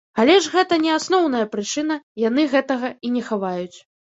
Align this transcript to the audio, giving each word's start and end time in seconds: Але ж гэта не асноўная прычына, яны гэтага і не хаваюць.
Але 0.21 0.35
ж 0.45 0.49
гэта 0.53 0.79
не 0.85 0.91
асноўная 0.99 1.43
прычына, 1.53 1.99
яны 2.27 2.49
гэтага 2.57 2.93
і 3.05 3.15
не 3.19 3.25
хаваюць. 3.33 3.77